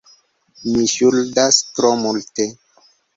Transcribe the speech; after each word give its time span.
Mi 0.69 0.85
ŝuldas 0.93 1.59
tro 1.75 1.91
multe,... 2.05 2.47